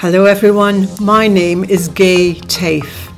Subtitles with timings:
[0.00, 0.88] Hello, everyone.
[1.00, 3.10] My name is Gay Tafe.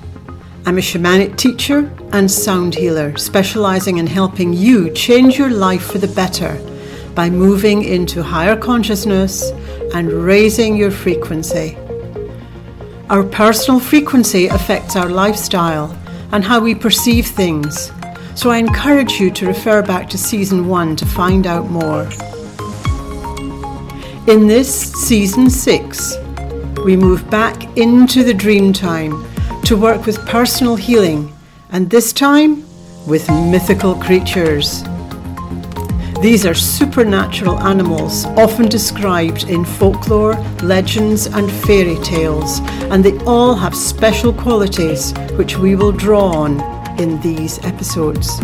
[0.65, 5.99] I'm a shamanic teacher and sound healer, specializing in helping you change your life for
[5.99, 6.57] the better
[7.17, 9.51] by moving into higher consciousness
[9.93, 11.77] and raising your frequency.
[13.11, 15.99] Our personal frequency affects our lifestyle
[16.31, 17.91] and how we perceive things,
[18.37, 22.05] so I encourage you to refer back to season one to find out more.
[24.29, 26.17] In this season six,
[26.85, 29.25] we move back into the dream time
[29.65, 31.33] to work with personal healing,
[31.71, 32.65] and this time
[33.07, 34.83] with mythical creatures.
[36.21, 42.61] These are supernatural animals, often described in folklore, legends, and fairy tales,
[42.91, 46.61] and they all have special qualities which we will draw on
[46.99, 48.41] in these episodes.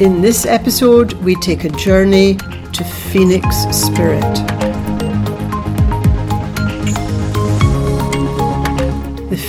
[0.00, 4.55] In this episode, we take a journey to Phoenix Spirit.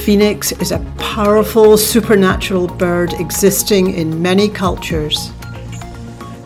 [0.07, 5.33] Phoenix is a powerful supernatural bird existing in many cultures.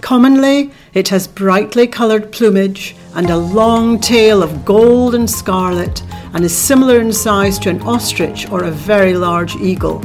[0.01, 6.01] Commonly, it has brightly coloured plumage and a long tail of gold and scarlet
[6.33, 10.03] and is similar in size to an ostrich or a very large eagle.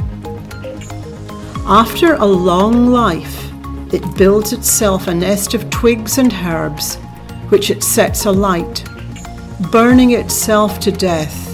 [1.65, 3.51] After a long life,
[3.91, 6.97] it builds itself a nest of twigs and herbs,
[7.49, 8.85] which it sets alight,
[9.71, 11.46] burning itself to death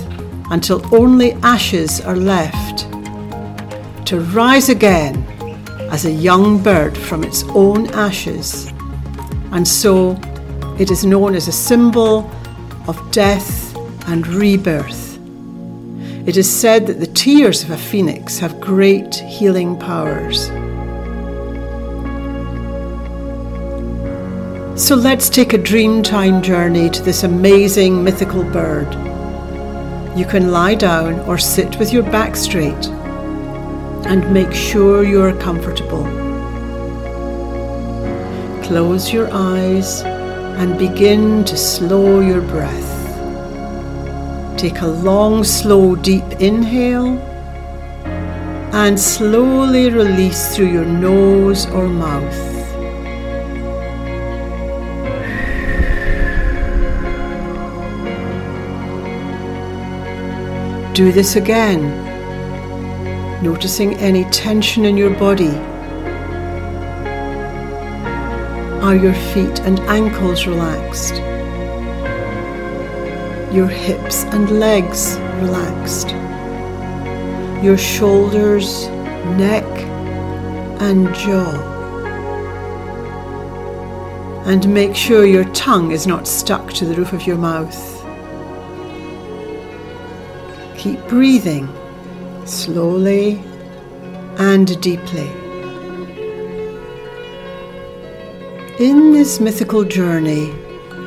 [0.53, 2.87] until only ashes are left,
[4.05, 5.15] to rise again
[5.89, 8.67] as a young bird from its own ashes.
[9.51, 10.15] And so
[10.77, 12.29] it is known as a symbol
[12.87, 13.75] of death
[14.07, 15.17] and rebirth.
[16.27, 20.49] It is said that the tears of a phoenix have great healing powers.
[24.79, 29.12] So let's take a dreamtime journey to this amazing mythical bird.
[30.15, 32.85] You can lie down or sit with your back straight
[34.05, 36.03] and make sure you are comfortable.
[38.61, 42.91] Close your eyes and begin to slow your breath.
[44.55, 47.17] Take a long, slow, deep inhale
[48.71, 52.52] and slowly release through your nose or mouth.
[60.93, 61.81] Do this again,
[63.41, 65.57] noticing any tension in your body.
[68.85, 71.15] Are your feet and ankles relaxed?
[73.51, 76.09] Your hips and legs relaxed?
[77.65, 78.87] Your shoulders,
[79.35, 79.65] neck,
[80.79, 81.71] and jaw?
[84.45, 87.92] And make sure your tongue is not stuck to the roof of your mouth.
[90.83, 91.69] Keep breathing
[92.45, 93.41] slowly
[94.37, 95.29] and deeply.
[98.79, 100.51] In this mythical journey,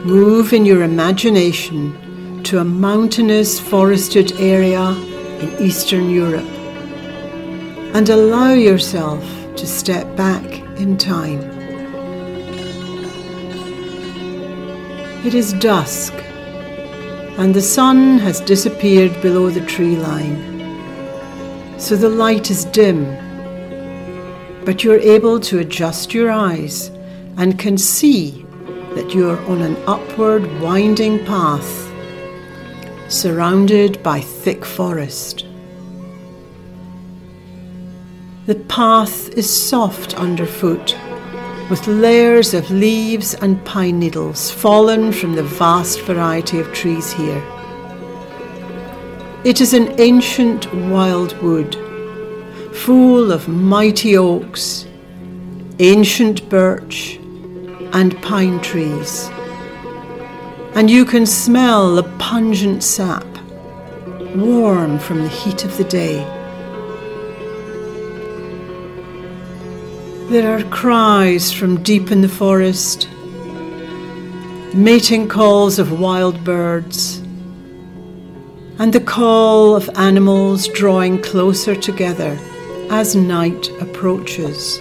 [0.06, 4.92] move in your imagination to a mountainous forested area
[5.42, 6.48] in Eastern Europe
[7.94, 9.22] and allow yourself
[9.56, 11.40] to step back in time.
[15.26, 16.14] It is dusk
[17.38, 20.54] and the sun has disappeared below the tree line.
[21.78, 23.04] So the light is dim,
[24.64, 26.88] but you're able to adjust your eyes
[27.36, 28.46] and can see
[28.94, 31.92] that you're on an upward winding path
[33.08, 35.44] surrounded by thick forest.
[38.46, 40.96] The path is soft underfoot
[41.68, 47.42] with layers of leaves and pine needles fallen from the vast variety of trees here.
[49.44, 51.74] It is an ancient wild wood,
[52.72, 54.86] full of mighty oaks,
[55.80, 57.16] ancient birch,
[57.92, 59.28] and pine trees.
[60.74, 63.26] And you can smell the pungent sap,
[64.36, 66.35] warm from the heat of the day.
[70.28, 73.08] There are cries from deep in the forest,
[74.74, 77.18] mating calls of wild birds,
[78.80, 82.36] and the call of animals drawing closer together
[82.90, 84.80] as night approaches.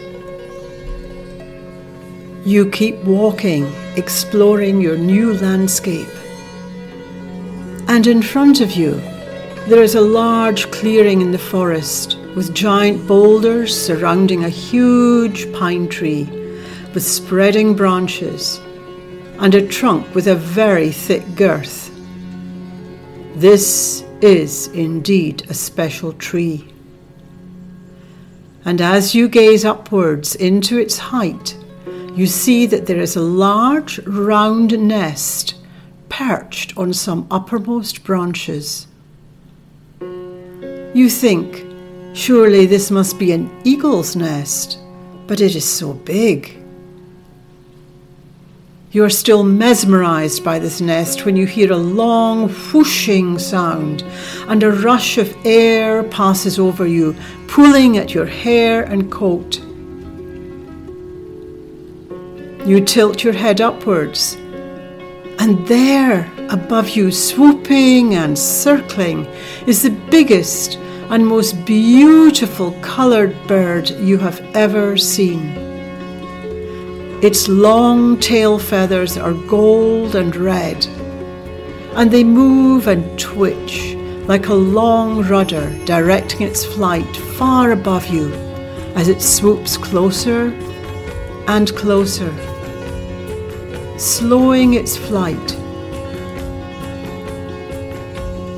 [2.43, 6.15] You keep walking, exploring your new landscape.
[7.87, 8.93] And in front of you,
[9.67, 15.87] there is a large clearing in the forest with giant boulders surrounding a huge pine
[15.87, 16.25] tree
[16.93, 18.59] with spreading branches
[19.39, 21.91] and a trunk with a very thick girth.
[23.35, 26.67] This is indeed a special tree.
[28.65, 31.57] And as you gaze upwards into its height,
[32.13, 35.55] you see that there is a large round nest
[36.09, 38.87] perched on some uppermost branches.
[39.99, 41.74] You think,
[42.15, 44.79] surely this must be an eagle's nest,
[45.27, 46.57] but it is so big.
[48.91, 54.03] You are still mesmerized by this nest when you hear a long whooshing sound
[54.47, 57.13] and a rush of air passes over you,
[57.47, 59.59] pulling at your hair and coat.
[62.65, 64.35] You tilt your head upwards,
[65.39, 69.25] and there above you, swooping and circling,
[69.67, 70.79] is the biggest
[71.09, 75.55] and most beautiful coloured bird you have ever seen.
[77.21, 80.85] Its long tail feathers are gold and red,
[81.95, 83.95] and they move and twitch
[84.27, 88.33] like a long rudder directing its flight far above you
[88.95, 90.47] as it swoops closer
[91.47, 92.33] and closer,
[93.99, 95.53] slowing its flight.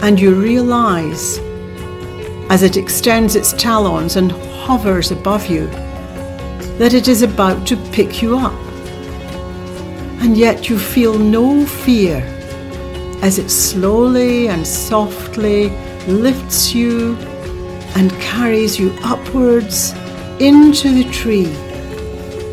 [0.02, 1.40] And you realize
[2.50, 5.68] as it extends its talons and hovers above you
[6.78, 8.54] that it is about to pick you up.
[10.22, 12.18] And yet you feel no fear
[13.22, 15.70] as it slowly and softly
[16.08, 17.16] lifts you
[17.96, 19.94] and carries you upwards
[20.40, 21.52] into the tree,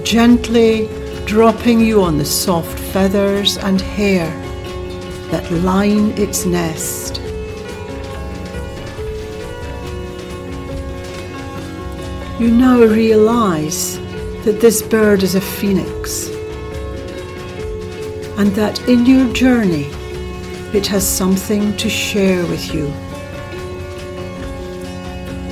[0.05, 0.89] gently
[1.27, 4.27] dropping you on the soft feathers and hair
[5.31, 7.24] that line its nest.
[12.45, 13.99] You now realize
[14.45, 16.29] that this bird is a phoenix
[18.37, 19.87] and that in your journey
[20.75, 22.85] it has something to share with you.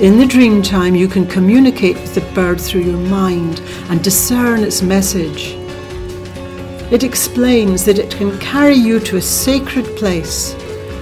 [0.05, 4.59] In the dream time, you can communicate with the bird through your mind and discern
[4.59, 5.55] its message.
[6.91, 10.53] It explains that it can carry you to a sacred place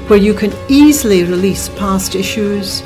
[0.07, 2.79] where you can easily release past issues,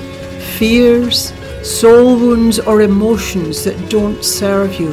[0.57, 1.31] fears,
[1.65, 4.91] soul wounds, or emotions that don't serve you.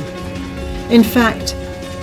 [0.89, 1.55] In fact,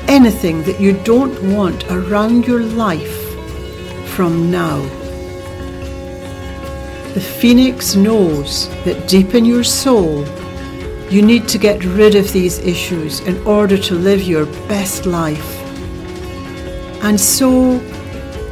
[0.08, 3.18] anything that you don't want around your life
[4.10, 4.80] from now.
[7.16, 10.24] The phoenix knows that deep in your soul,
[11.10, 15.58] you need to get rid of these issues in order to live your best life.
[17.02, 17.80] And so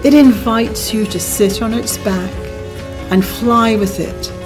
[0.04, 2.34] it invites you to sit on its back
[3.12, 4.37] and fly with it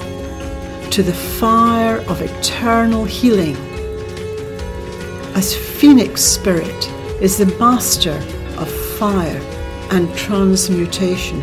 [0.91, 3.55] to the fire of eternal healing.
[5.33, 6.89] As Phoenix Spirit
[7.21, 8.21] is the master
[8.57, 9.39] of fire
[9.91, 11.39] and transmutation.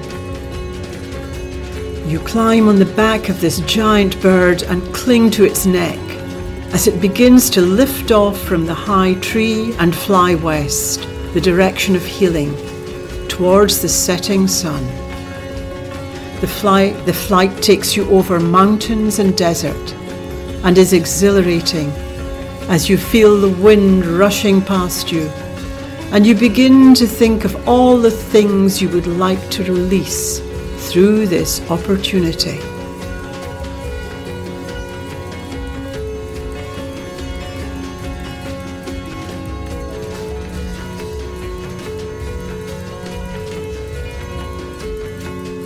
[2.07, 5.99] You climb on the back of this giant bird and cling to its neck
[6.75, 11.01] as it begins to lift off from the high tree and fly west,
[11.33, 12.55] the direction of healing,
[13.29, 15.08] towards the setting sun.
[16.41, 19.95] The flight, the flight takes you over mountains and desert
[20.65, 21.91] and is exhilarating
[22.69, 25.29] as you feel the wind rushing past you
[26.13, 30.41] and you begin to think of all the things you would like to release
[30.91, 32.78] through this opportunity.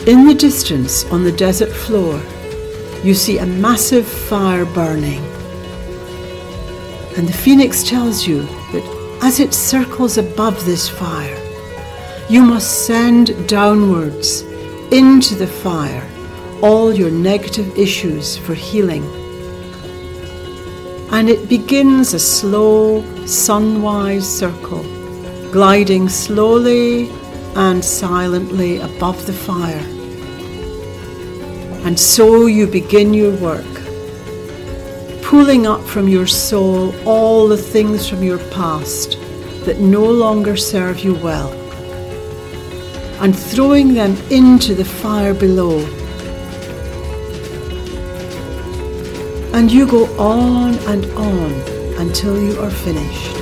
[0.05, 2.21] In the distance on the desert floor,
[3.05, 5.25] you see a massive fire burning.
[7.17, 8.43] And the phoenix tells you
[8.73, 11.39] that as it circles above this fire,
[12.29, 14.41] you must send downwards
[14.91, 16.05] into the fire
[16.63, 19.05] all your negative issues for healing.
[21.13, 24.83] And it begins a slow, sunwise circle,
[25.53, 27.09] gliding slowly
[27.55, 29.87] and silently above the fire.
[31.85, 33.75] And so you begin your work,
[35.23, 39.19] pulling up from your soul all the things from your past
[39.65, 41.53] that no longer serve you well,
[43.21, 45.81] and throwing them into the fire below.
[49.55, 51.53] And you go on and on
[52.01, 53.42] until you are finished.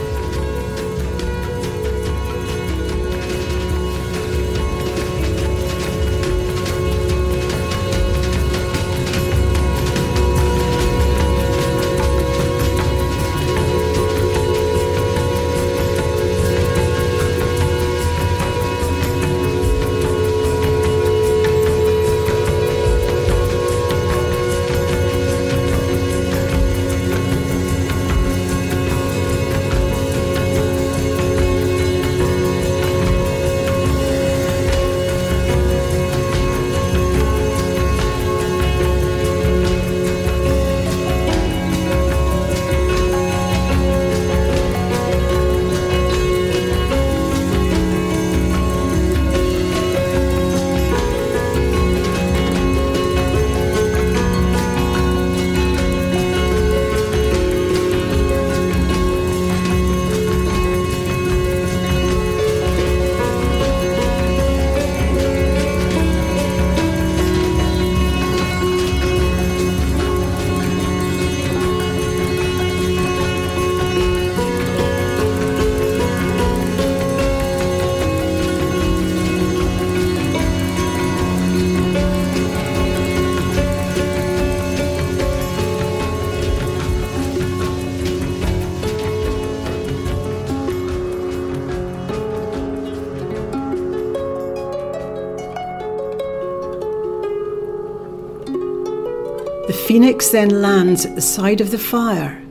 [100.00, 102.42] Phoenix then lands at the side of the fire,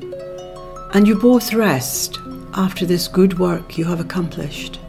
[0.93, 2.19] and you both rest
[2.53, 4.79] after this good work you have accomplished.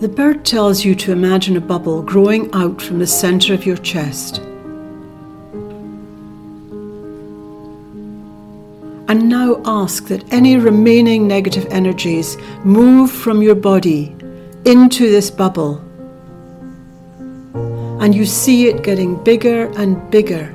[0.00, 3.76] The bird tells you to imagine a bubble growing out from the center of your
[3.76, 4.38] chest.
[9.06, 14.16] And now ask that any remaining negative energies move from your body
[14.64, 15.83] into this bubble.
[18.04, 20.54] And you see it getting bigger and bigger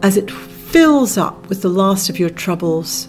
[0.00, 3.08] as it fills up with the last of your troubles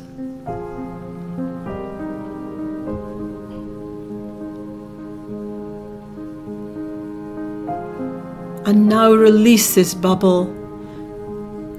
[8.66, 10.42] And now release this bubble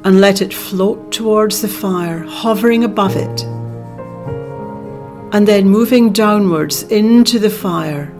[0.02, 3.44] and let it float towards the fire, hovering above it.
[5.34, 8.10] And then moving downwards into the fire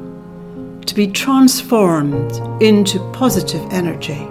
[0.91, 4.27] to be transformed into positive energy.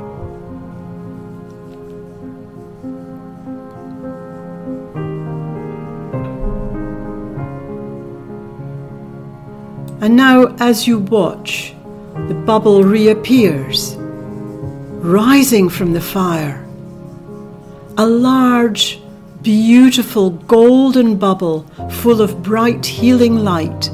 [10.02, 11.74] And now, as you watch,
[12.28, 13.96] the bubble reappears
[15.00, 16.68] rising from the fire.
[17.98, 19.00] A large,
[19.42, 23.90] beautiful golden bubble full of bright healing light,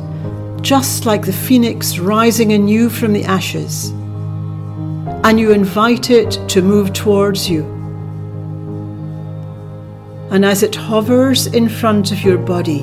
[0.65, 3.91] just like the phoenix rising anew from the ashes.
[5.23, 7.63] And you invite it to move towards you.
[10.31, 12.81] And as it hovers in front of your body,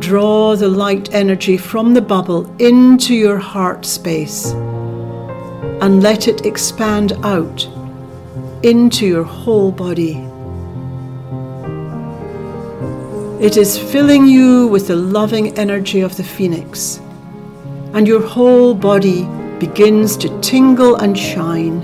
[0.00, 4.50] draw the light energy from the bubble into your heart space
[5.80, 7.66] and let it expand out
[8.62, 10.33] into your whole body.
[13.44, 16.98] It is filling you with the loving energy of the phoenix,
[17.92, 19.24] and your whole body
[19.60, 21.82] begins to tingle and shine.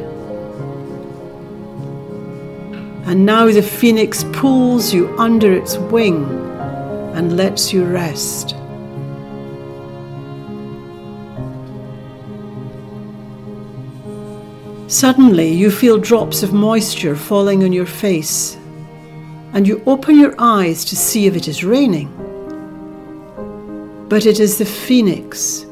[3.05, 6.25] And now the phoenix pulls you under its wing
[7.15, 8.57] and lets you rest.
[14.91, 18.57] Suddenly, you feel drops of moisture falling on your face,
[19.53, 22.09] and you open your eyes to see if it is raining.
[24.09, 25.67] But it is the phoenix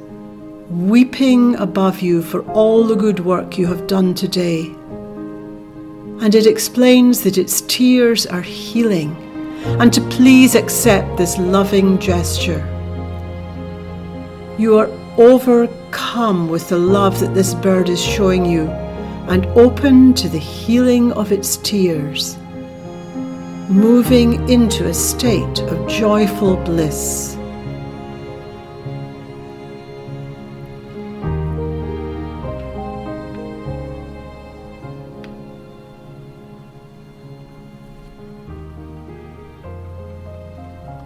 [0.71, 4.67] weeping above you for all the good work you have done today.
[6.21, 9.17] And it explains that its tears are healing,
[9.81, 12.65] and to please accept this loving gesture.
[14.59, 18.69] You are overcome with the love that this bird is showing you
[19.29, 22.37] and open to the healing of its tears,
[23.69, 27.37] moving into a state of joyful bliss.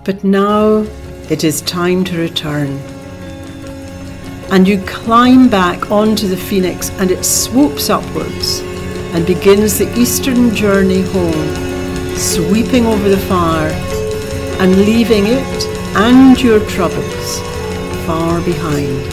[0.04, 0.87] But now
[1.31, 2.81] it is time to return
[4.52, 8.61] and you climb back onto the phoenix and it swoops upwards
[9.14, 11.72] and begins the eastern journey home,
[12.16, 13.73] sweeping over the fire
[14.61, 15.66] and leaving it
[15.97, 17.40] and your troubles
[18.07, 19.12] far behind.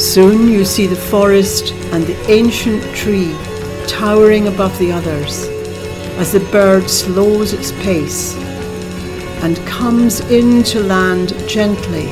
[0.00, 3.34] Soon you see the forest and the ancient tree
[3.86, 5.46] towering above the others
[6.18, 8.36] as the bird slows its pace
[9.42, 12.08] and comes in to land gently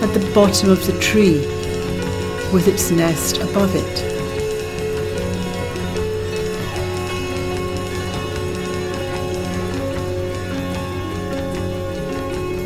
[0.00, 1.57] at the bottom of the tree
[2.52, 4.18] with its nest above it.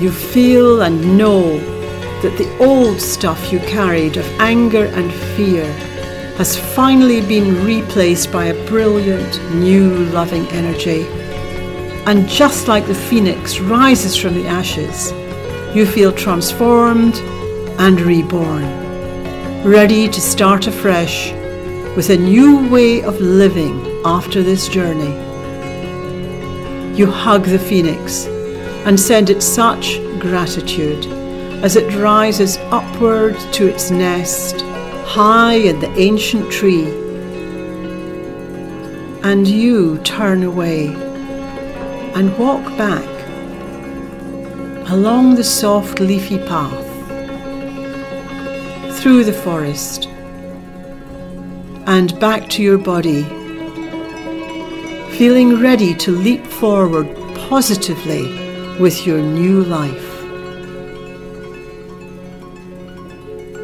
[0.00, 1.58] You feel and know
[2.22, 5.64] that the old stuff you carried of anger and fear
[6.36, 11.06] has finally been replaced by a brilliant, new, loving energy
[12.06, 15.12] and just like the phoenix rises from the ashes,
[15.74, 17.14] you feel transformed
[17.78, 18.64] and reborn,
[19.64, 21.30] ready to start afresh
[21.94, 25.14] with a new way of living after this journey.
[26.98, 28.26] You hug the phoenix
[28.86, 31.06] and send it such gratitude
[31.62, 34.62] as it rises upward to its nest
[35.06, 36.88] high in the ancient tree.
[39.22, 40.88] And you turn away
[42.16, 43.08] and walk back
[44.90, 46.91] along the soft leafy path
[49.02, 50.06] through the forest
[51.88, 53.24] and back to your body,
[55.18, 58.22] feeling ready to leap forward positively
[58.78, 60.22] with your new life.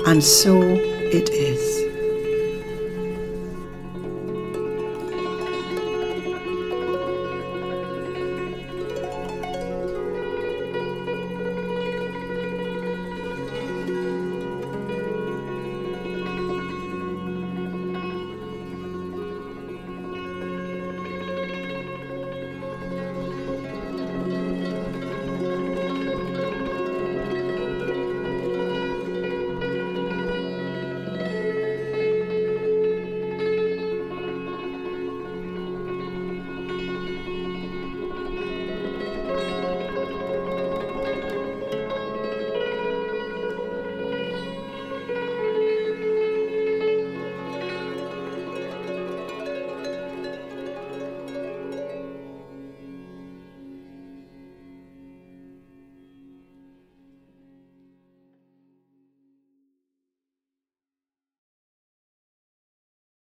[0.08, 1.87] And so it is.